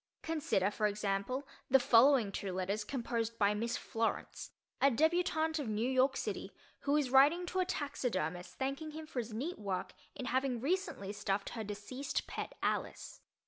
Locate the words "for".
0.71-0.87, 9.05-9.19